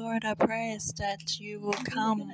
[0.00, 2.32] Lord, I pray is that you will come.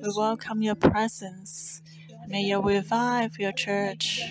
[0.00, 1.82] We welcome your presence.
[2.28, 4.22] May you revive your church.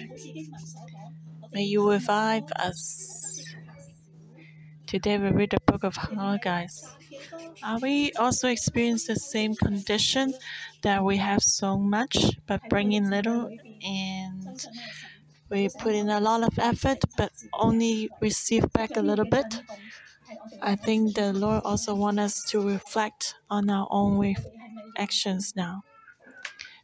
[1.51, 3.43] May you revive us.
[4.87, 6.67] Today we read the book of Haggai.
[7.61, 10.33] Are we also experience the same condition
[10.81, 13.51] that we have so much but bring in little
[13.83, 14.65] and
[15.49, 19.61] we put in a lot of effort but only receive back a little bit?
[20.61, 24.35] I think the Lord also wants us to reflect on our own
[24.97, 25.83] actions now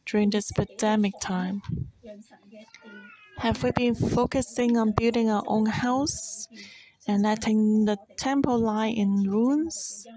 [0.05, 1.61] during this pandemic time.
[3.37, 6.47] Have we been focusing on building our own house
[7.07, 10.07] and letting the temple lie in ruins?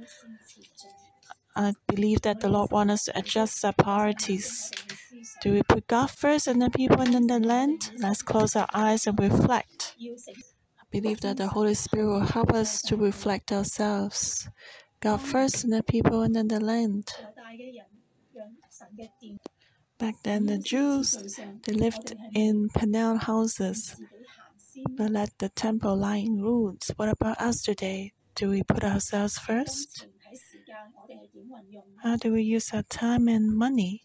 [1.54, 4.70] I believe that the Lord wants us to adjust our priorities.
[5.42, 7.90] Do we put God first and the people and then the land?
[7.98, 9.94] Let's close our eyes and reflect.
[10.90, 14.48] Believe that the Holy Spirit will help us to reflect ourselves.
[15.00, 17.10] God first and the people and then the land.
[19.98, 21.18] Back then, the Jews
[21.64, 23.96] they lived in panel houses,
[24.96, 26.90] but let the temple lie in ruins.
[26.96, 28.12] What about us today?
[28.34, 30.06] Do we put ourselves first?
[32.02, 34.04] How do we use our time and money?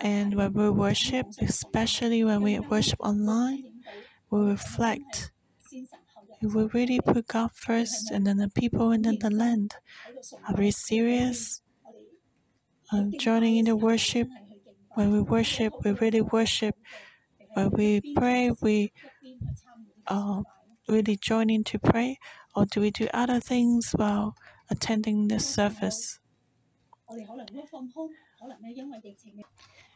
[0.00, 3.82] And when we worship, especially when we worship online,
[4.30, 5.32] we reflect.
[6.40, 9.76] If we really put God first and then the people and then the land,
[10.48, 11.60] are we serious?
[12.92, 14.28] Um, joining in the worship,
[14.94, 16.76] when we worship, we really worship.
[17.54, 18.92] When we pray, we
[20.06, 20.42] uh,
[20.88, 22.18] really join in to pray,
[22.54, 24.34] or do we do other things while
[24.70, 26.18] attending the service?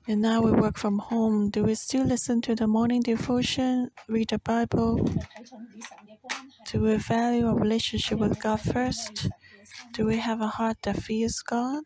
[0.07, 1.51] And now we work from home.
[1.51, 5.09] Do we still listen to the morning devotion, read the Bible?
[6.67, 9.29] Do we value our relationship with God first?
[9.93, 11.85] Do we have a heart that fears God?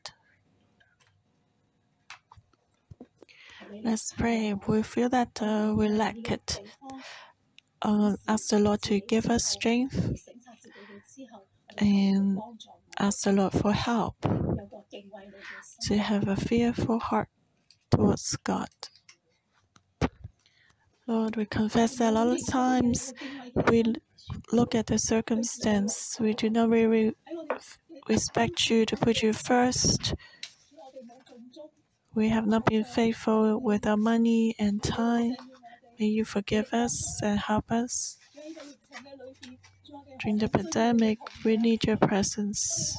[3.82, 4.54] Let's pray.
[4.66, 6.60] We feel that uh, we lack it.
[7.82, 10.16] Uh, ask the Lord to give us strength
[11.78, 12.38] and
[12.98, 14.16] ask the Lord for help
[15.82, 17.28] to have a fearful heart
[17.90, 18.68] towards God.
[21.06, 23.12] Lord, we confess that a lot of times
[23.68, 23.84] we
[24.52, 27.14] look at the circumstance, we do not really
[28.08, 30.14] respect you to put you first.
[32.14, 35.36] We have not been faithful with our money and time.
[35.98, 38.16] May you forgive us and help us.
[40.20, 42.96] During the pandemic, we need your presence.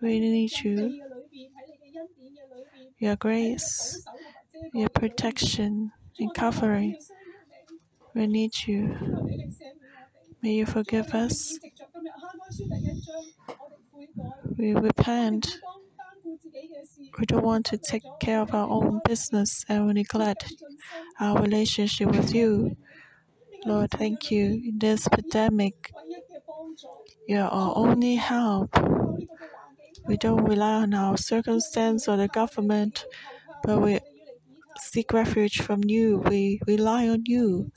[0.00, 1.02] We need you,
[2.98, 4.04] your grace,
[4.72, 6.96] your protection and covering.
[8.14, 8.96] We need you.
[10.42, 11.58] May you forgive us.
[14.56, 15.58] We repent.
[17.18, 20.52] We don't want to take care of our own business and we neglect
[21.20, 22.76] our relationship with you.
[23.64, 24.60] Lord, thank you.
[24.66, 25.92] In this pandemic,
[27.26, 28.70] you are our only help.
[30.06, 33.06] We don't rely on our circumstance or the government,
[33.62, 34.00] but we
[34.78, 36.18] seek refuge from you.
[36.18, 37.72] We rely on you.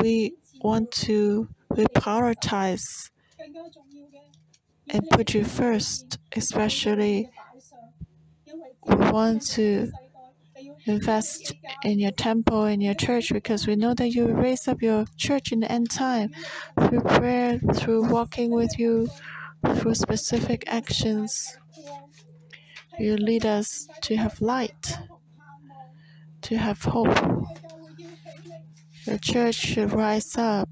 [0.00, 1.48] We want to
[1.94, 3.10] prioritize
[4.88, 7.30] and put you first, especially
[8.86, 9.90] we want to
[10.86, 11.52] invest
[11.84, 15.04] in your temple and your church because we know that you will raise up your
[15.16, 16.32] church in the end time
[16.80, 19.08] through prayer, through walking with you,
[19.76, 21.56] through specific actions.
[22.98, 24.98] You lead us to have light,
[26.42, 27.16] to have hope.
[29.04, 30.68] The church should rise up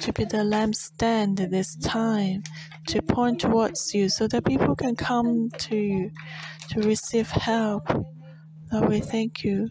[0.00, 2.42] to be the lampstand this time,
[2.88, 6.10] to point towards you so that people can come to you
[6.70, 7.88] to receive help.
[8.70, 9.68] Lord, we thank you.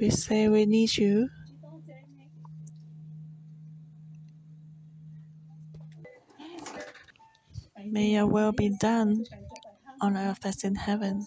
[0.00, 1.28] We say we need you.
[7.84, 9.24] May your will be done
[10.00, 11.26] on earth as in heaven.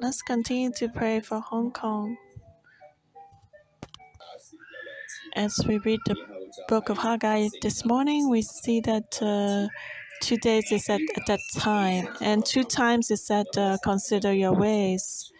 [0.00, 2.16] Let's continue to pray for Hong Kong.
[5.36, 6.16] As we read the
[6.68, 9.68] book of Haggai this morning, we see that uh,
[10.22, 14.54] two days is at, at that time, and two times is at uh, consider your
[14.54, 15.32] ways.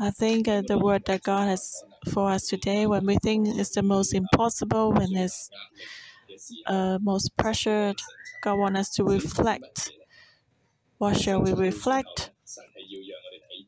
[0.00, 3.70] I think uh, the word that God has for us today, when we think it's
[3.74, 5.50] the most impossible, when it's
[6.66, 8.00] uh, most pressured,
[8.42, 9.90] God wants us to reflect.
[10.98, 12.30] What shall we reflect?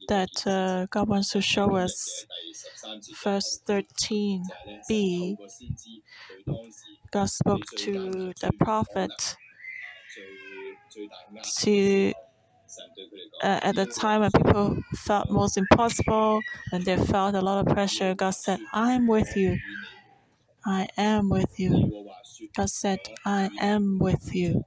[0.08, 2.26] That uh, God wants to show us.
[3.22, 5.36] Verse 13b,
[7.12, 9.36] God spoke to the prophet
[11.58, 12.12] to
[13.42, 16.40] uh, at the time when people felt most impossible,
[16.70, 19.56] when they felt a lot of pressure, God said, I am with you.
[20.64, 22.06] I am with you.
[22.56, 24.64] God said, I am with you.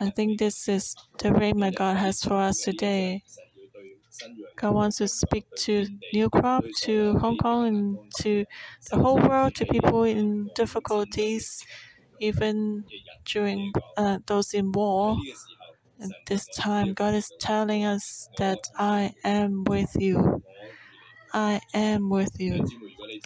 [0.00, 3.22] I think this is the rhema God has for us today.
[4.56, 8.44] God wants to speak to New Crop, to Hong Kong, and to
[8.90, 11.64] the whole world, to people in difficulties,
[12.20, 12.84] even
[13.24, 15.16] during uh, those in war.
[16.00, 20.42] At this time, God is telling us that I am with you.
[21.32, 22.66] I am with you.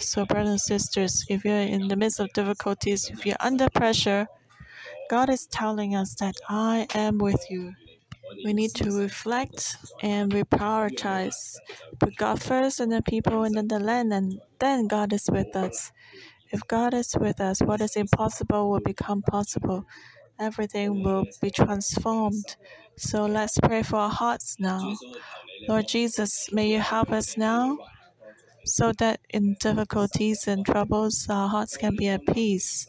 [0.00, 4.26] So, brothers and sisters, if you're in the midst of difficulties, if you're under pressure,
[5.08, 7.72] God is telling us that I am with you.
[8.44, 11.60] We need to reflect and reprioritize.
[11.98, 15.54] Put God first and the people and then the land, and then God is with
[15.54, 15.92] us.
[16.50, 19.84] If God is with us, what is impossible will become possible.
[20.38, 22.56] Everything will be transformed.
[22.96, 24.96] So let's pray for our hearts now.
[25.68, 27.78] Lord Jesus, may you help us now
[28.64, 32.86] so that in difficulties and troubles, our hearts can be at peace.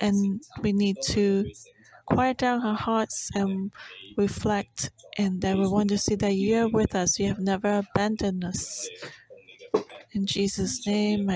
[0.00, 1.44] And we need to
[2.06, 3.72] quiet down our hearts and
[4.16, 7.18] reflect, and that we want to see that you are with us.
[7.18, 8.88] You have never abandoned us.
[10.12, 11.30] In Jesus' name,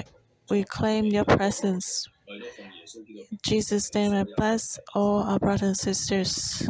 [0.51, 2.09] we claim your presence.
[2.29, 6.69] In Jesus' name, I bless all our brothers and sisters.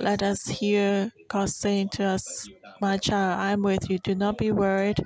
[0.00, 2.48] Let us hear God saying to us,
[2.80, 3.98] My child, I am with you.
[3.98, 4.98] Do not be worried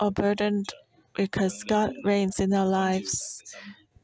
[0.00, 0.68] or burdened
[1.14, 3.42] because God reigns in our lives.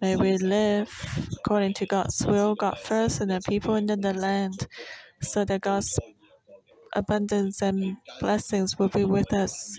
[0.00, 0.90] May we live
[1.38, 4.66] according to God's will, God first, and the people in the land,
[5.22, 5.98] so that God's
[6.94, 9.78] abundance and blessings will be with us.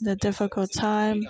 [0.00, 1.22] In the difficult time,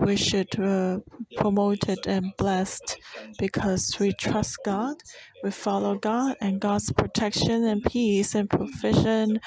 [0.00, 0.98] we should uh,
[1.36, 2.98] promote it and blessed
[3.38, 4.96] because we trust God,
[5.42, 9.38] we follow God, and God's protection and peace and provision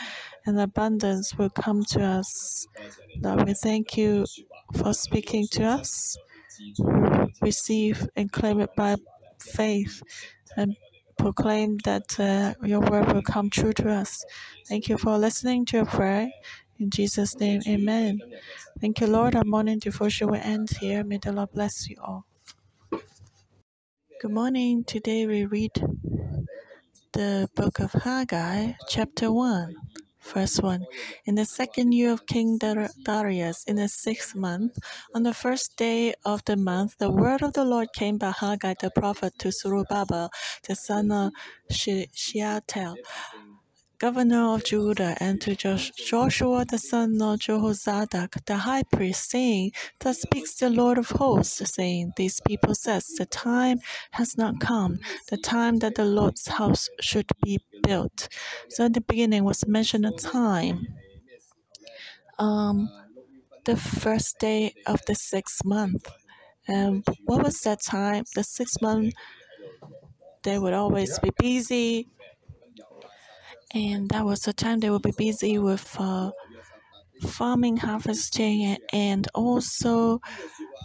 [0.46, 2.68] and abundance will come to us.
[3.22, 4.26] Lord, we thank you
[4.78, 6.18] for speaking to us.
[6.80, 8.96] We receive and claim it by
[9.42, 10.02] faith
[10.56, 10.76] and
[11.18, 14.24] proclaim that uh, your word will come true to us.
[14.68, 16.30] Thank you for listening to your prayer.
[16.80, 18.22] In Jesus' name, amen.
[18.80, 19.36] Thank you, Lord.
[19.36, 21.04] Our morning devotion will end here.
[21.04, 22.26] May the Lord bless you all.
[24.22, 24.86] Good morning.
[24.86, 25.72] Today we read
[27.12, 29.76] the book of Haggai, chapter 1,
[30.22, 30.86] verse 1.
[31.26, 34.80] In the second year of King Darius, in the sixth month,
[35.14, 38.76] on the first day of the month, the word of the Lord came by Haggai
[38.80, 40.32] the prophet to Zerubbabel,
[40.66, 41.34] the son of
[41.70, 42.96] Shealtiel
[44.00, 50.22] governor of Judah, and to Joshua the son of Jehozadak, the high priest, saying, Thus
[50.22, 53.80] speaks the Lord of hosts, saying, These people says, The time
[54.12, 55.00] has not come,
[55.30, 58.30] the time that the Lord's house should be built.
[58.70, 60.88] So in the beginning was mentioned a time.
[62.40, 62.90] Um,
[63.66, 66.10] the first day of the sixth month.
[66.70, 68.24] And what was that time?
[68.34, 69.14] The sixth month,
[70.44, 72.08] they would always be busy
[73.74, 76.32] and that was the time they would be busy with uh,
[77.28, 80.20] farming, harvesting, and also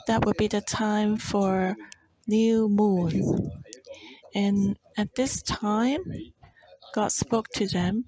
[0.07, 1.77] that would be the time for
[2.27, 3.51] new moon.
[4.35, 6.01] And at this time,
[6.95, 8.05] God spoke to them,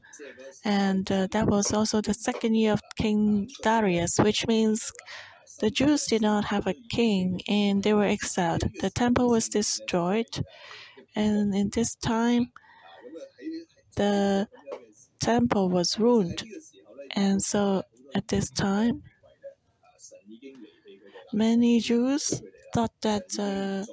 [0.64, 4.92] and uh, that was also the second year of King Darius, which means
[5.60, 8.64] the Jews did not have a king and they were exiled.
[8.80, 10.44] The temple was destroyed,
[11.14, 12.52] and in this time,
[13.96, 14.48] the
[15.20, 16.44] temple was ruined.
[17.14, 17.82] And so
[18.14, 19.02] at this time,
[21.32, 23.84] many Jews thought that uh,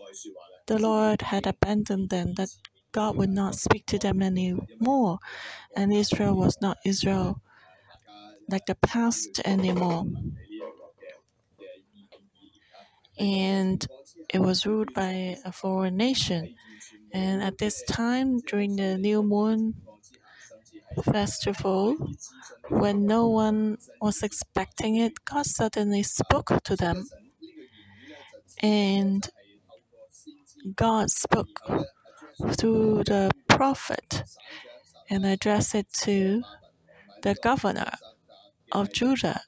[0.68, 2.50] the Lord had abandoned them, that
[2.92, 5.20] God would not speak to them anymore,
[5.76, 7.42] and Israel was not Israel
[8.50, 10.06] like the past anymore.
[13.20, 13.86] And
[14.34, 16.56] it was ruled by a foreign nation.
[17.14, 19.76] And at this time, during the new moon
[21.02, 21.96] festival,
[22.70, 27.08] when no one was expecting it, God suddenly spoke to them.
[28.62, 29.30] And
[30.76, 31.60] God spoke
[32.52, 34.24] through the prophet
[35.10, 36.44] and addressed it to
[37.22, 37.92] the governor
[38.72, 39.42] of Judah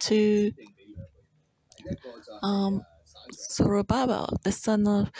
[0.00, 0.52] to
[2.42, 2.82] um,
[3.32, 5.10] Zerubbabel, the son of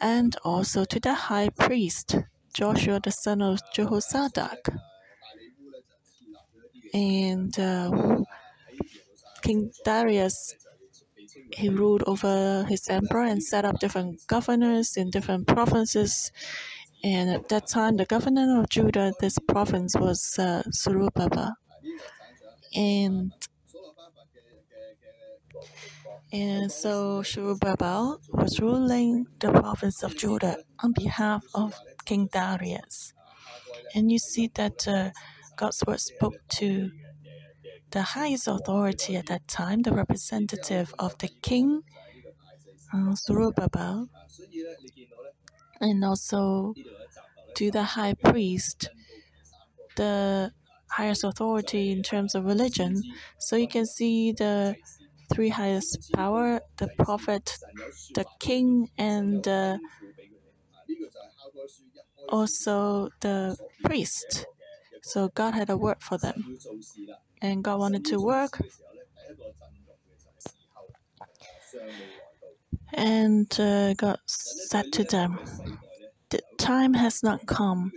[0.00, 2.16] And also to the high priest
[2.54, 4.78] Joshua, the son of Jehozadak.
[6.92, 8.18] And uh,
[9.42, 10.54] King Darius,
[11.52, 16.30] he ruled over his emperor and set up different governors in different provinces.
[17.02, 21.54] And at that time, the governor of Judah, this province was uh, Zerubbabel.
[22.74, 23.32] And
[26.32, 33.12] and so Zerubbabel was ruling the province of Judah on behalf of King Darius.
[33.94, 35.10] And you see that uh,
[35.56, 36.90] God's word spoke to
[37.90, 41.82] the highest authority at that time, the representative of the king,
[42.92, 44.08] uh, Zerubbabel,
[45.80, 46.74] and also
[47.54, 48.88] to the high priest,
[49.96, 50.50] the
[50.90, 53.00] highest authority in terms of religion.
[53.38, 54.74] So you can see the
[55.32, 57.56] three highest power the prophet,
[58.14, 59.78] the king, and uh,
[62.28, 64.46] also the priest.
[65.02, 66.58] So God had a word for them.
[67.42, 68.58] And God wanted to work.
[72.92, 75.38] And uh, God said to them,
[76.30, 77.92] The time has not come,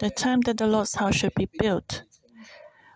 [0.00, 2.02] the time that the Lord's house should be built.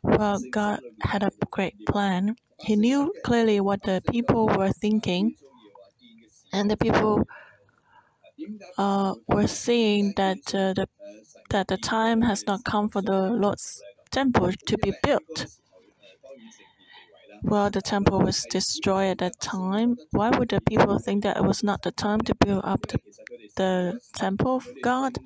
[0.02, 2.36] Well, God had a great plan.
[2.60, 5.36] He knew clearly what the people were thinking,
[6.52, 7.26] and the people
[8.76, 10.88] uh, were saying that uh, the
[11.50, 15.46] that the time has not come for the Lord's temple to be built.
[17.42, 19.98] Well, the temple was destroyed at that time.
[20.12, 23.00] Why would the people think that it was not the time to build up the,
[23.56, 25.18] the temple of God?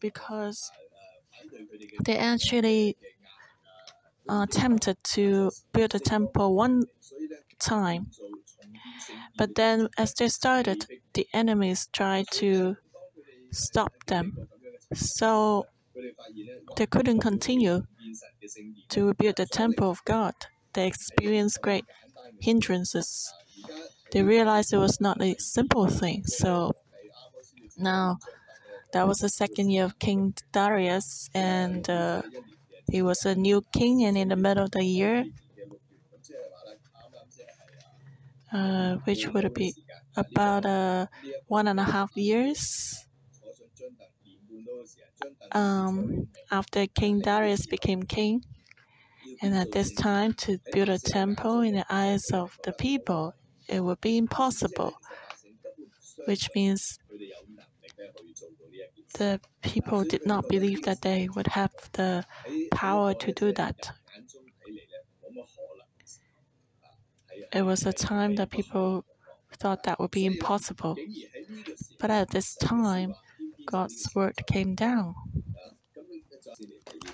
[0.00, 0.70] Because
[2.04, 2.96] they actually
[4.28, 6.84] uh, attempted to build a temple one
[7.58, 8.10] time.
[9.36, 12.76] But then, as they started, the enemies tried to
[13.52, 14.48] stop them.
[14.94, 15.66] So
[16.76, 17.86] they couldn't continue
[18.90, 20.34] to build the temple of God.
[20.72, 21.84] They experienced great
[22.40, 23.32] hindrances.
[24.12, 26.24] They realized it was not a simple thing.
[26.26, 26.72] So
[27.76, 28.18] now
[28.92, 32.22] that was the second year of King Darius, and uh,
[32.90, 34.04] he was a new king.
[34.04, 35.24] And in the middle of the year,
[38.52, 39.74] uh, which would be
[40.16, 41.06] about uh,
[41.46, 43.04] one and a half years
[45.52, 48.44] um, after King Darius became king.
[49.42, 53.34] And at this time, to build a temple in the eyes of the people,
[53.68, 54.94] it would be impossible,
[56.26, 56.98] which means
[59.14, 62.24] the people did not believe that they would have the
[62.70, 63.92] power to do that.
[67.52, 69.04] It was a time that people
[69.58, 70.96] thought that would be impossible.
[71.98, 73.14] But at this time,
[73.66, 75.14] God's word came down.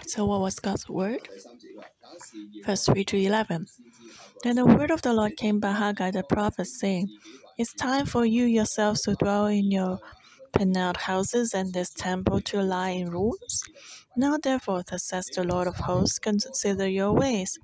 [0.06, 1.28] So, what was God's word?
[2.64, 3.66] Verse 3 to 11.
[4.42, 7.08] Then the word of the Lord came by Haggai the prophet, saying,
[7.58, 10.00] It's time for you yourselves to dwell in your
[10.52, 13.62] paneled houses and this temple to lie in ruins.
[14.16, 17.58] Now, therefore, thus says the Lord of hosts, consider your ways.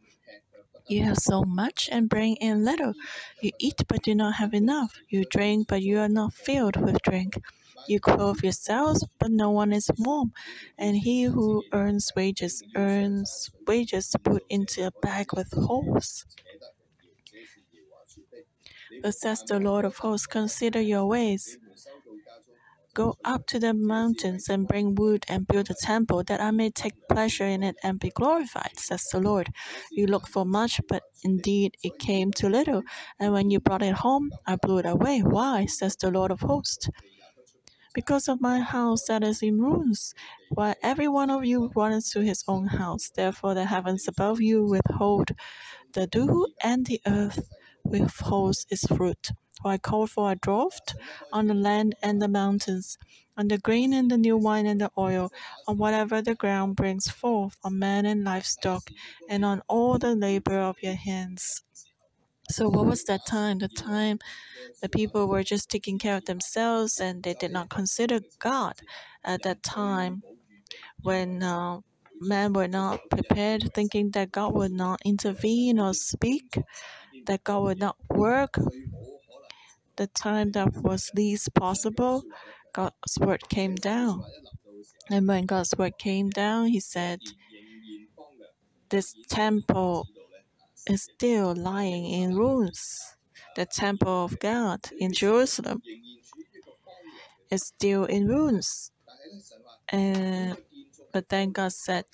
[0.88, 2.95] You have so much and bring in little.
[3.40, 4.95] You eat but do not have enough.
[5.09, 7.38] You drink but you are not filled with drink.
[7.88, 10.33] You clothe yourselves, but no one is warm.
[10.78, 16.25] And he who earns wages earns wages put into a bag with holes.
[19.02, 21.59] But says the Lord of hosts, consider your ways.
[22.97, 26.71] Go up to the mountains and bring wood and build a temple, that I may
[26.71, 29.50] take pleasure in it and be glorified, says the Lord.
[29.93, 32.83] You look for much, but indeed it came to little.
[33.21, 35.21] And when you brought it home, I blew it away.
[35.21, 36.88] Why, says the Lord of hosts?
[37.93, 40.15] Because of my house that is in ruins,
[40.49, 43.11] while every one of you runs to his own house.
[43.15, 45.33] Therefore, the heavens above you withhold
[45.93, 47.47] the dew, and the earth
[47.85, 49.33] withholds its fruit.
[49.65, 50.95] I call for a drought
[51.33, 52.99] on the land and the mountains,
[53.37, 55.33] on the grain and the new wine and the oil,
[55.67, 58.91] on whatever the ground brings forth, on man and livestock,
[59.29, 61.63] and on all the labor of your hands.
[62.51, 63.59] So, what was that time?
[63.59, 64.19] The time
[64.83, 68.75] the people were just taking care of themselves and they did not consider God
[69.25, 70.23] at that time
[71.03, 71.81] when uh,
[72.21, 76.59] men were not prepared, thinking that God would not intervene or speak,
[77.27, 78.59] that God would not work
[79.97, 82.25] the time that was least possible,
[82.73, 84.25] God's word came down.
[85.11, 87.21] And when God's word came down, He said,
[88.91, 90.07] This temple
[90.88, 93.17] is still lying in ruins.
[93.57, 95.83] The temple of God in Jerusalem
[97.50, 98.91] is still in ruins.
[99.88, 100.57] And
[101.12, 102.05] but then God said,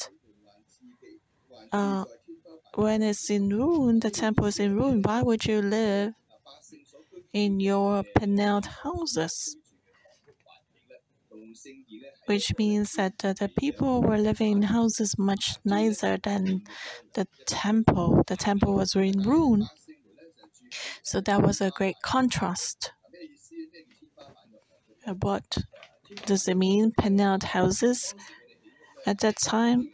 [1.72, 2.04] uh,
[2.74, 6.12] when it's in ruin, the temple is in ruin, why would you live
[7.32, 9.56] in your paneled houses?
[12.26, 16.62] Which means that uh, the people were living in houses much nicer than
[17.14, 18.22] the temple.
[18.26, 19.68] The temple was in ruin.
[21.02, 22.92] So that was a great contrast.
[25.20, 25.58] What
[26.26, 28.14] does it mean, paneled houses?
[29.04, 29.90] At that time,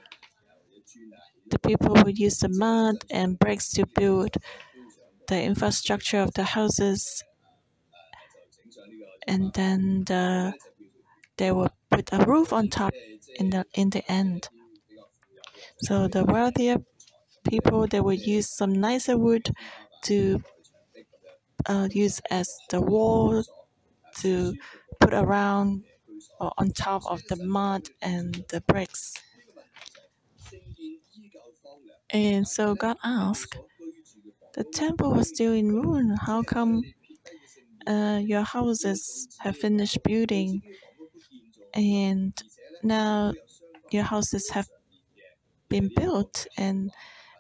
[1.51, 4.37] the people would use the mud and bricks to build
[5.29, 7.25] the infrastructure of the houses,
[9.29, 10.55] and then the,
[11.39, 12.95] they will put a roof on top
[13.37, 14.49] in the in the end.
[15.83, 16.77] So the wealthier
[17.49, 19.51] people they will use some nicer wood
[20.05, 20.43] to
[21.67, 23.43] uh, use as the wall
[24.19, 24.55] to
[25.01, 25.85] put around
[26.41, 29.15] or on top of the mud and the bricks.
[32.11, 33.59] And so God asked,
[34.55, 36.17] The temple was still in ruin.
[36.17, 36.83] How come
[37.89, 40.63] uh, your houses have finished building
[41.75, 42.35] and
[42.83, 43.33] now
[43.91, 44.69] your houses have
[45.69, 46.91] been built and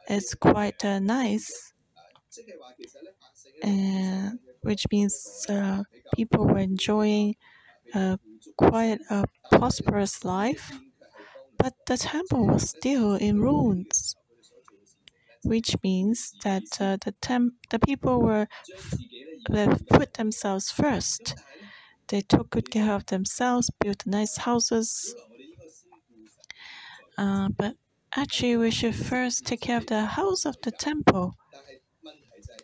[0.08, 1.72] it's quite uh, nice?
[3.62, 5.82] And which means uh,
[6.14, 7.36] people were enjoying
[7.94, 8.18] uh,
[8.56, 10.80] quite a prosperous life,
[11.58, 14.16] but the temple was still in ruins
[15.48, 17.14] which means that uh, the
[17.70, 18.46] the people were
[19.90, 21.34] put themselves first.
[22.08, 25.14] They took good care of themselves, built nice houses.
[27.18, 27.76] Uh, but
[28.16, 31.34] actually, we should first take care of the house of the temple,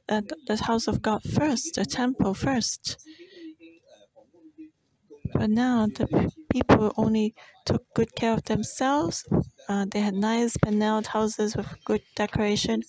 [0.08, 2.98] uh, the house of God first, the temple first.
[5.34, 7.34] But now the people only
[7.66, 9.24] took good care of themselves.
[9.68, 12.82] Uh, they had nice paneled houses with good decoration,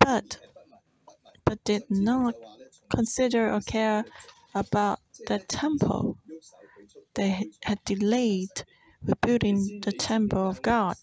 [0.00, 0.38] but
[1.44, 2.34] but did not
[2.90, 4.04] consider or care
[4.54, 6.18] about the temple.
[7.14, 8.64] They had delayed
[9.02, 10.96] rebuilding the temple of God.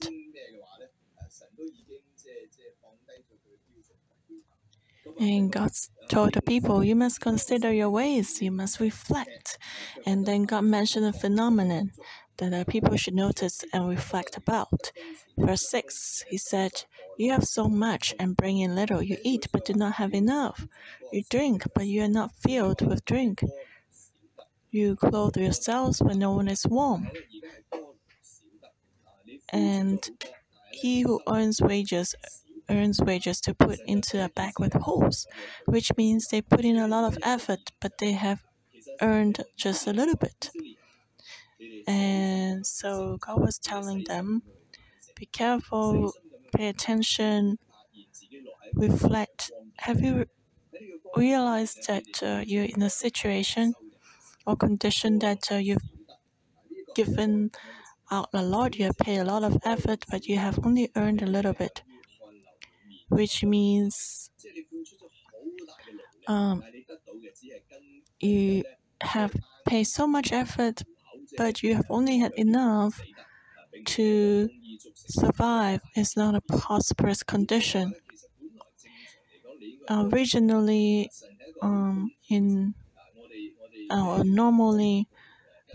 [5.20, 5.72] And God
[6.10, 9.58] told the people, You must consider your ways, you must reflect.
[10.06, 11.92] And then God mentioned a phenomenon
[12.38, 14.92] that people should notice and reflect about.
[15.38, 16.86] Verse 6, He said,
[17.18, 19.02] You have so much and bring in little.
[19.02, 20.68] You eat, but do not have enough.
[21.12, 23.44] You drink, but you are not filled with drink.
[24.72, 27.10] You clothe yourselves, but no one is warm.
[29.52, 30.10] And
[30.72, 32.16] he who earns wages
[32.70, 35.28] earns wages to put into a bag with holes,
[35.66, 38.44] which means they put in a lot of effort, but they have
[39.02, 40.50] earned just a little bit.
[41.88, 44.44] And so God was telling them,
[45.16, 46.14] be careful,
[46.56, 47.60] pay attention,
[48.74, 49.52] reflect.
[49.80, 50.26] Have you
[51.16, 53.74] realized that uh, you're in a situation
[54.48, 55.84] or condition that uh, you've
[56.96, 57.52] given
[58.12, 61.22] out a lot, you have paid a lot of effort, but you have only earned
[61.22, 61.84] a little bit?
[63.10, 64.32] which means
[66.28, 66.64] um,
[68.20, 68.64] you
[69.02, 69.36] have
[69.68, 70.84] paid so much effort,
[71.38, 73.02] but you have only had enough
[73.86, 74.50] to
[74.96, 75.82] survive.
[75.96, 77.96] It's not a prosperous condition.
[79.90, 81.10] Originally,
[81.62, 82.74] um, in
[83.90, 85.08] uh, normally,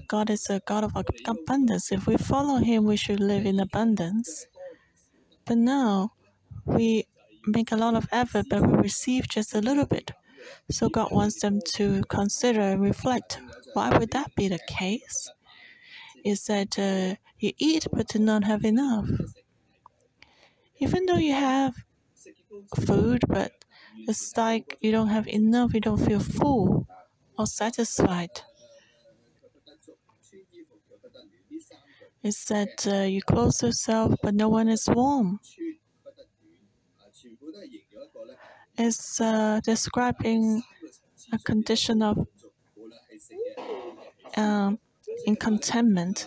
[0.09, 0.92] God is a God of
[1.27, 1.92] abundance.
[1.92, 4.47] If we follow Him, we should live in abundance.
[5.45, 6.12] But now,
[6.64, 7.07] we
[7.47, 10.12] make a lot of effort, but we receive just a little bit.
[10.71, 13.40] So God wants them to consider and reflect.
[13.75, 15.31] Why would that be the case?
[16.27, 19.09] Is that uh, you eat but do not have enough.
[20.79, 21.75] Even though you have
[22.87, 23.53] food, but
[24.07, 26.87] it's like you don't have enough, you don't feel full
[27.39, 28.43] or satisfied.
[32.23, 35.41] It's that uh, you close yourself, but no one is warm.
[38.79, 40.62] It's uh, describing
[41.33, 42.27] a condition of
[44.37, 44.79] um,
[45.27, 46.27] incontentment.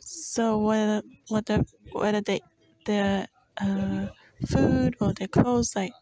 [0.00, 2.40] So whether whether whether they
[2.86, 3.26] their
[3.60, 4.08] uh,
[4.46, 5.92] food or their clothes, like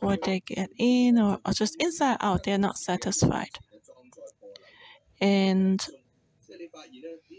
[0.00, 3.58] what they get in or, or just inside out, they're not satisfied,
[5.20, 5.88] and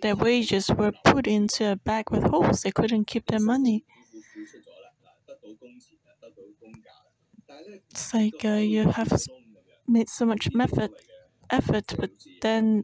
[0.02, 2.62] their wages were put into a bag with holes.
[2.62, 3.84] They couldn't keep their money
[7.92, 9.12] It's like uh, you have
[9.88, 10.92] made so much method,
[11.50, 12.12] effort, but
[12.42, 12.84] then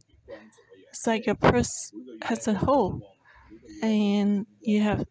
[0.92, 1.92] it's like your purse
[2.24, 3.02] has a hole,
[3.84, 5.06] and you have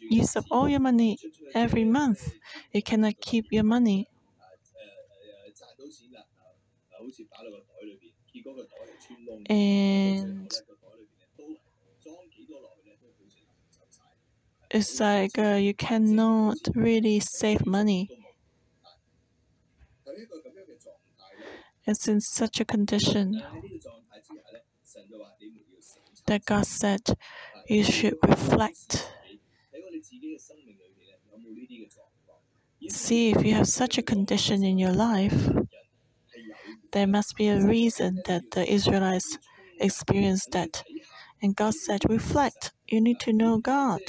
[0.00, 1.18] used up all your money
[1.54, 2.34] every month.
[2.72, 4.08] You cannot keep your money.
[9.48, 10.52] And
[14.70, 18.08] it's like uh, you cannot really save money.
[21.86, 23.42] It's in such a condition
[26.26, 27.00] that God said
[27.68, 29.10] you should reflect.
[32.88, 35.50] See if you have such a condition in your life,
[36.92, 39.38] there must be a reason that the Israelites
[39.80, 40.84] experienced that.
[41.42, 42.72] And God said, reflect.
[42.88, 44.00] You need to know God.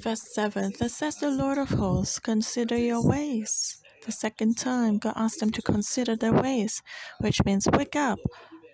[0.00, 3.81] Verse 7 Thus says the Lord of hosts, consider your ways.
[4.04, 6.82] The second time, God asked them to consider their ways,
[7.20, 8.18] which means wake up.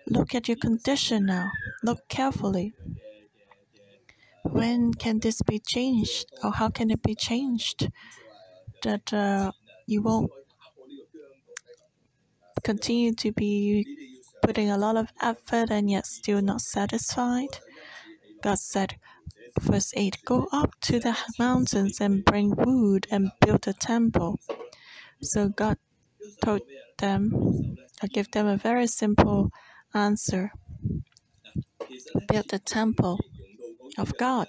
[0.07, 1.51] Look at your condition now.
[1.83, 2.73] Look carefully.
[4.43, 6.25] When can this be changed?
[6.43, 7.89] Or how can it be changed?
[8.81, 9.51] That uh,
[9.85, 10.31] you won't
[12.63, 13.85] continue to be
[14.41, 17.59] putting a lot of effort and yet still not satisfied?
[18.41, 18.95] God said,
[19.59, 24.39] verse 8 Go up to the mountains and bring wood and build a temple.
[25.21, 25.77] So God
[26.43, 26.61] told
[26.97, 29.51] them, I gave them a very simple
[29.93, 30.51] answer
[32.27, 33.19] build the temple
[33.97, 34.47] of God.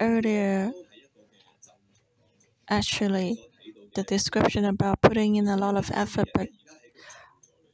[0.00, 0.72] Earlier,
[2.68, 3.44] actually,
[3.94, 6.48] the description about putting in a lot of effort but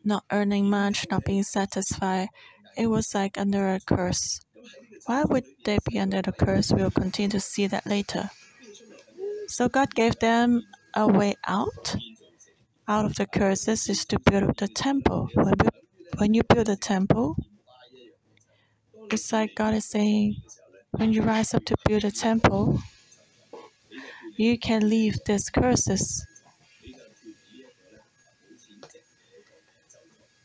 [0.05, 2.29] not earning much, not being satisfied,
[2.77, 4.41] it was like under a curse.
[5.07, 6.73] Why would they be under the curse?
[6.73, 8.31] We'll continue to see that later.
[9.47, 10.63] So God gave them
[10.95, 11.97] a way out.
[12.87, 15.29] Out of the curses is to build the temple.
[15.35, 15.55] When,
[16.19, 17.37] when you build a temple,
[19.11, 20.37] it's like God is saying,
[20.93, 22.81] when you rise up to build a temple,
[24.37, 26.27] you can leave these curses.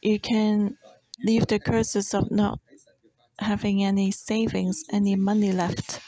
[0.02, 0.78] You can
[1.24, 2.60] leave the curses of not
[3.40, 6.00] having any savings, any money left.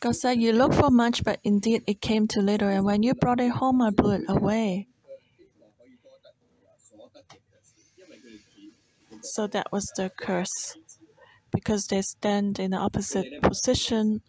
[0.00, 3.14] God said, You look for much, but indeed it came to little, and when you
[3.14, 4.88] brought it home, I blew it away.
[9.22, 10.76] So that was the curse,
[11.52, 14.22] because they stand in the opposite position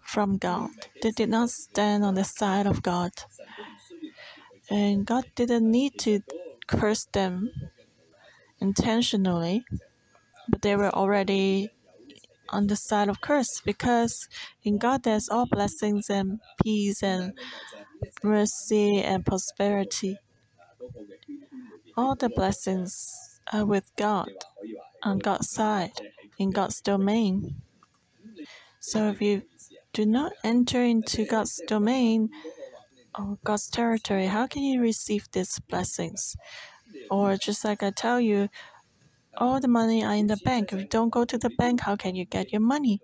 [0.00, 0.70] from God.
[1.02, 3.12] They did not stand on the side of God.
[4.70, 6.20] And God didn't need to
[6.66, 7.50] curse them
[8.60, 9.64] intentionally,
[10.48, 11.70] but they were already
[12.50, 14.28] on the side of curse because
[14.62, 17.32] in God there's all blessings and peace and
[18.22, 20.16] mercy and prosperity.
[21.96, 24.30] All the blessings are with God
[25.02, 25.92] on God's side,
[26.38, 27.62] in God's domain.
[28.80, 29.42] So if you
[29.92, 32.30] do not enter into God's domain
[33.18, 36.36] or God's territory, how can you receive these blessings?
[37.10, 38.48] Or just like I tell you,
[39.36, 40.72] all the money are in the bank.
[40.72, 43.00] If you don't go to the bank, how can you get your money?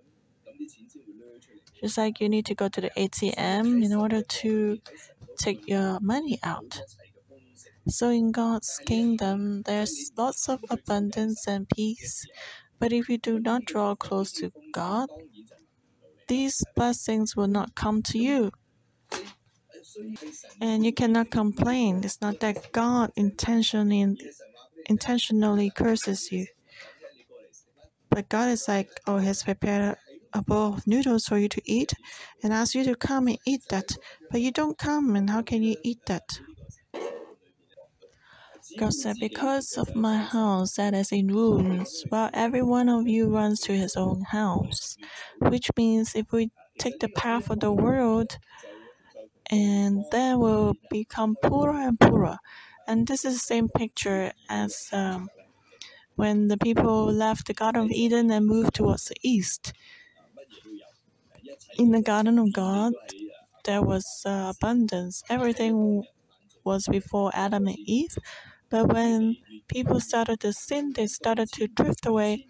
[1.81, 4.79] Just like you need to go to the ATM in order to
[5.37, 6.81] take your money out.
[7.87, 12.25] So in God's kingdom, there's lots of abundance and peace.
[12.79, 15.09] But if you do not draw close to God,
[16.27, 18.51] these blessings will not come to you.
[20.59, 22.03] And you cannot complain.
[22.03, 24.17] It's not that God intentionally
[24.85, 26.47] intentionally curses you.
[28.09, 29.97] But God is like, oh, He has prepared
[30.33, 31.93] a bowl of noodles for you to eat
[32.43, 33.97] and asks you to come and eat that.
[34.31, 36.39] But you don't come, and how can you eat that?
[38.77, 43.27] God said, Because of my house that is in ruins, while every one of you
[43.33, 44.97] runs to his own house.
[45.39, 48.37] Which means if we take the path of the world,
[49.49, 52.37] and then we'll become poorer and poorer.
[52.87, 55.29] And this is the same picture as um,
[56.15, 59.73] when the people left the Garden of Eden and moved towards the east.
[61.77, 62.93] In the Garden of God,
[63.65, 65.23] there was uh, abundance.
[65.29, 66.03] Everything
[66.63, 68.17] was before Adam and Eve.
[68.69, 72.47] But when people started to sin, they started to drift away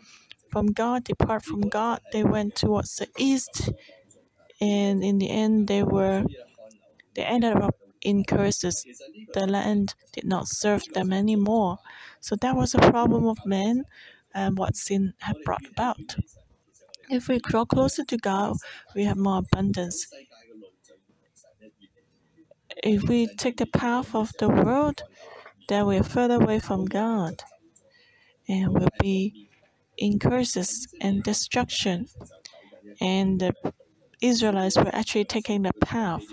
[0.51, 2.01] from God, depart from God.
[2.11, 3.69] They went towards the east,
[4.61, 6.25] and in the end, they were
[7.15, 7.75] they ended up
[8.07, 8.85] in curses.
[9.33, 11.77] The land did not serve them anymore.
[12.21, 13.83] So that was a problem of man
[14.33, 16.15] and what sin had brought about.
[17.09, 18.55] If we grow closer to God,
[18.95, 20.07] we have more abundance.
[22.81, 25.03] If we take the path of the world,
[25.67, 27.43] then we are further away from God
[28.47, 29.49] and will be
[29.97, 32.07] in curses and destruction.
[33.01, 33.53] And the
[34.21, 36.23] Israelites were actually taking the path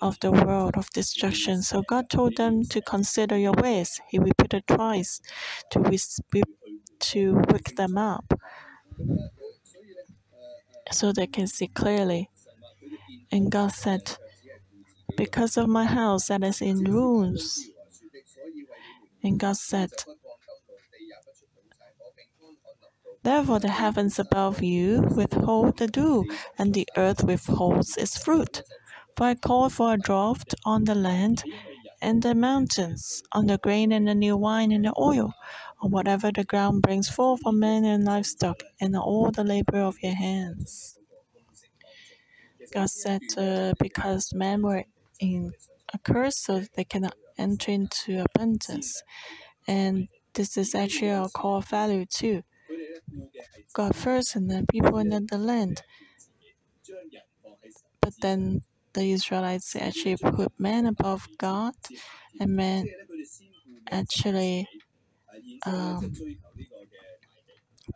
[0.00, 1.62] of the world of destruction.
[1.62, 4.00] So God told them to consider your ways.
[4.08, 5.20] He repeated twice
[5.70, 5.82] to,
[7.00, 8.34] to wake them up
[10.92, 12.30] so they can see clearly.
[13.32, 14.16] And God said,
[15.16, 17.68] Because of my house that is in ruins.
[19.22, 19.90] And God said,
[23.22, 26.24] Therefore, the heavens above you withhold the dew,
[26.58, 28.62] and the earth withholds its fruit.
[29.16, 31.42] For I call for a drought on the land
[32.02, 35.32] and the mountains, on the grain and the new wine and the oil,
[35.80, 39.96] on whatever the ground brings forth for men and livestock, and all the labor of
[40.02, 40.98] your hands.
[42.72, 44.84] God said, uh, because men were
[45.18, 45.52] in
[45.94, 49.02] a curse, so they cannot enter into abundance.
[49.66, 52.42] And this is actually our core value too.
[53.72, 55.82] God first, and then people, and then the land.
[58.00, 58.62] But then
[58.96, 61.74] the Israelites actually put man above God,
[62.40, 62.86] and man
[63.90, 64.66] actually
[65.66, 66.12] um,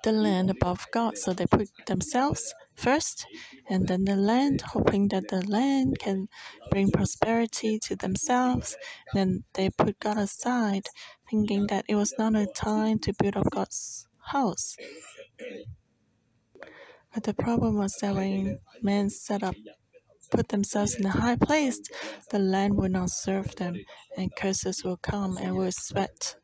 [0.05, 1.17] the land above God.
[1.17, 3.27] So they put themselves first,
[3.69, 6.29] and then the land, hoping that the land can
[6.71, 8.77] bring prosperity to themselves.
[9.15, 10.87] Then they put God aside,
[11.31, 14.77] thinking that it was not a time to build up God's house.
[17.15, 19.57] But the problem was that when men set up
[20.31, 21.81] put themselves in a high place,
[22.31, 23.77] the land will not serve them,
[24.17, 26.37] and curses will come and will sweat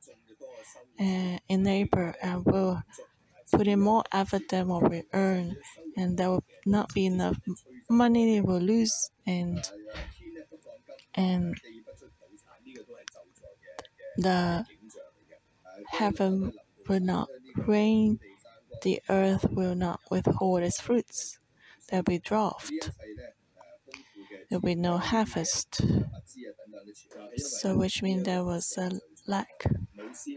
[1.01, 2.83] uh, in labor and will
[3.53, 5.57] put in more effort than what we earn,
[5.97, 7.39] and there will not be enough
[7.89, 9.71] money they will lose, and
[11.15, 11.55] and
[14.17, 14.65] the
[15.89, 16.53] heaven
[16.89, 18.19] will not rain,
[18.83, 21.39] the earth will not withhold its fruits.
[21.89, 22.69] There will be drought
[24.49, 25.81] there will be no harvest.
[27.37, 28.91] So, which means there was a
[29.27, 29.65] lack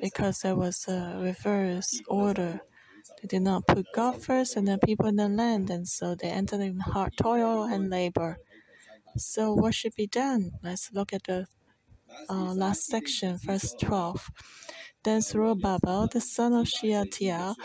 [0.01, 2.61] because there was a reverse order.
[3.21, 6.29] They did not put God first and the people in the land, and so they
[6.29, 8.39] entered in hard toil and labor.
[9.17, 10.51] So, what should be done?
[10.63, 11.47] Let's look at the
[12.29, 14.29] uh, last section, verse 12.
[15.03, 17.55] Then Zerubbabel, the son of Shealtiel,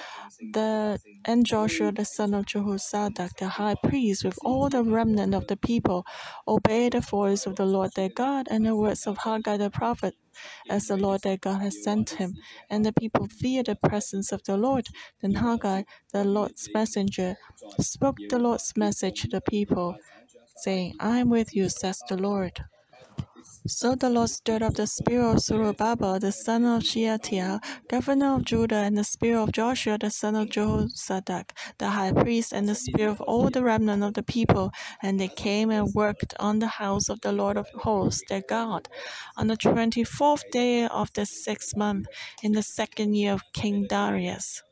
[0.52, 5.46] the and Joshua, the son of Jehozadak, the high priest, with all the remnant of
[5.48, 6.06] the people,
[6.46, 10.14] obeyed the voice of the Lord their God and the words of Haggai the prophet,
[10.68, 12.34] as the Lord their God has sent him.
[12.70, 14.86] And the people feared the presence of the Lord.
[15.20, 17.36] Then Haggai, the Lord's messenger,
[17.80, 19.96] spoke the Lord's message to the people,
[20.58, 22.64] saying, I am with you, says the Lord.
[23.66, 28.44] So the Lord stirred up the spirit of Zerubbabel, the son of Shealtiel, governor of
[28.44, 32.74] Judah, and the spirit of Joshua, the son of Jehozadak, the high priest, and the
[32.74, 34.70] spirit of all the remnant of the people.
[35.02, 38.88] And they came and worked on the house of the Lord of hosts, their God,
[39.36, 42.06] on the twenty fourth day of the sixth month,
[42.42, 44.62] in the second year of King Darius.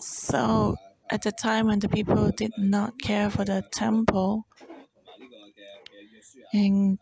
[0.00, 0.76] So,
[1.10, 4.46] at the time when the people did not care for the temple,
[6.54, 6.98] and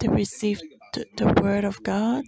[0.00, 2.24] they received the word of God.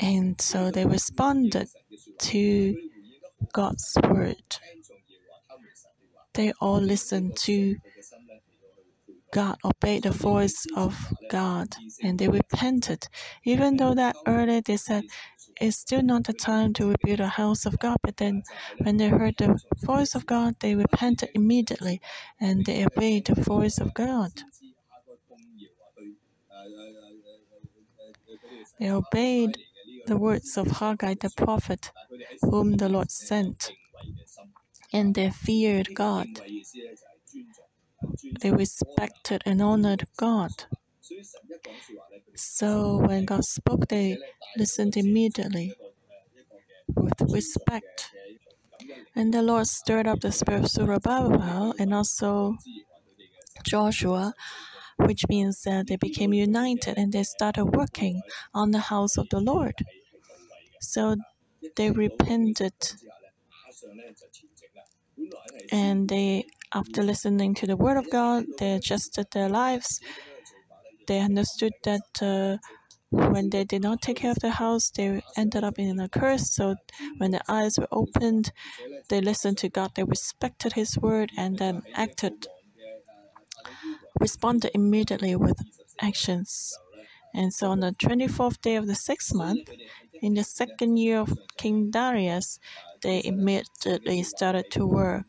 [0.00, 1.68] And so they responded
[2.18, 2.76] to
[3.52, 4.58] God's word.
[6.34, 7.76] They all listened to
[9.32, 10.96] God, obeyed the voice of
[11.30, 11.68] God,
[12.02, 13.06] and they repented.
[13.44, 15.04] Even though that earlier they said,
[15.60, 17.98] it's still not the time to rebuild a house of God.
[18.02, 18.42] But then,
[18.78, 22.00] when they heard the voice of God, they repented immediately
[22.40, 24.32] and they obeyed the voice of God.
[28.78, 29.58] They obeyed
[30.06, 31.92] the words of Haggai the prophet,
[32.42, 33.72] whom the Lord sent,
[34.92, 36.26] and they feared God.
[38.40, 40.50] They respected and honored God.
[42.36, 44.18] So when God spoke, they
[44.56, 45.74] listened immediately
[46.94, 48.10] with respect.
[49.14, 52.56] And the Lord stirred up the spirit of Zerubbabel and also
[53.64, 54.34] Joshua,
[54.96, 58.22] which means that they became united and they started working
[58.54, 59.74] on the house of the Lord.
[60.80, 61.16] So
[61.76, 62.72] they repented
[65.70, 70.00] and they, after listening to the word of God, they adjusted their lives
[71.10, 72.56] they understood that uh,
[73.10, 76.54] when they did not take care of the house, they ended up in a curse.
[76.54, 76.76] So
[77.18, 78.52] when their eyes were opened,
[79.08, 82.46] they listened to God, they respected His word, and then acted,
[84.20, 85.58] responded immediately with
[86.00, 86.78] actions.
[87.34, 89.68] And so on the 24th day of the sixth month,
[90.22, 92.60] in the second year of King Darius,
[93.02, 95.26] they immediately started to work.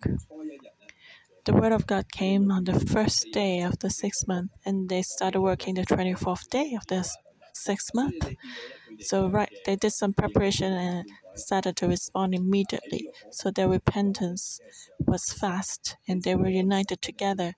[1.46, 5.02] The word of God came on the first day of the sixth month, and they
[5.02, 7.08] started working the 24th day of the
[7.54, 8.36] sixth month.
[9.00, 13.10] So, right, they did some preparation and started to respond immediately.
[13.32, 14.60] So, their repentance
[15.00, 17.56] was fast and they were united together.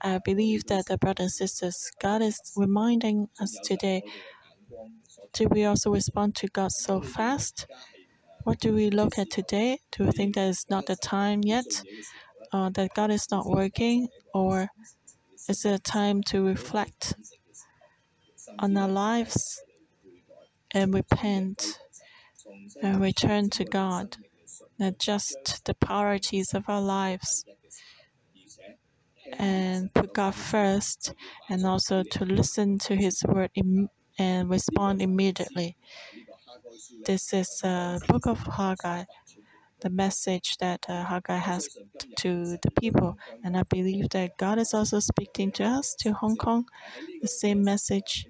[0.00, 4.02] I believe that the brothers and sisters, God is reminding us today
[5.32, 7.66] do we also respond to God so fast?
[8.44, 9.80] What do we look at today?
[9.92, 11.82] Do we think that it's not the time yet?
[12.52, 14.08] Uh, that God is not working?
[14.34, 14.68] Or
[15.48, 17.14] is it a time to reflect
[18.58, 19.62] on our lives
[20.72, 21.78] and repent
[22.82, 24.16] and return to God,
[24.80, 27.44] adjust the priorities of our lives
[29.38, 31.14] and put God first,
[31.48, 33.50] and also to listen to His word
[34.18, 35.76] and respond immediately.
[37.06, 39.04] This is a book of Haggai,
[39.82, 41.68] the message that uh, Haggai has
[42.16, 46.36] to the people, and I believe that God is also speaking to us, to Hong
[46.36, 46.66] Kong,
[47.20, 48.26] the same message.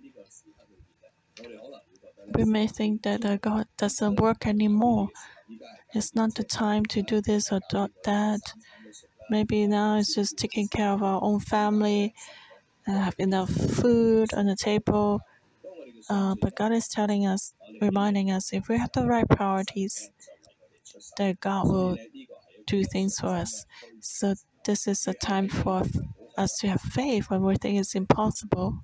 [2.35, 5.09] We may think that uh, God doesn't work anymore.
[5.95, 7.61] It's not the time to do this or
[8.05, 8.41] that.
[9.31, 12.15] Maybe now it's just taking care of our own family
[12.87, 15.21] and have enough food on the table.
[16.09, 20.11] Uh, but God is telling us, reminding us, if we have the right priorities,
[21.16, 21.96] that God will
[22.66, 23.64] do things for us.
[24.00, 25.83] So this is a time for
[26.37, 28.78] us to have faith when we think it's impossible.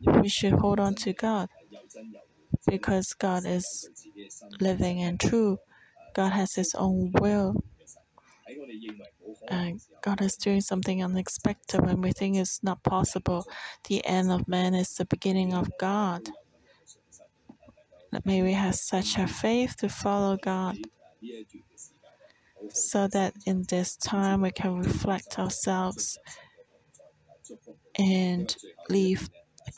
[0.00, 1.48] We should hold on to God
[2.66, 3.88] because God is
[4.60, 5.58] living and true.
[6.14, 7.62] God has His own will.
[9.48, 13.46] And God is doing something unexpected when we think it's not possible.
[13.88, 16.28] The end of man is the beginning of God.
[18.24, 20.76] May we have such a faith to follow God
[22.70, 26.18] so that in this time we can reflect ourselves
[27.98, 28.56] and
[28.88, 29.28] leave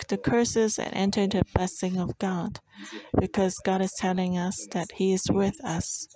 [0.08, 2.60] the curses and enter into the blessing of God
[3.18, 6.08] because God is telling us that He is with us.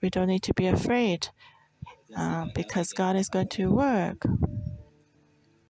[0.00, 1.28] We don't need to be afraid
[2.16, 4.24] uh, because God is going to work.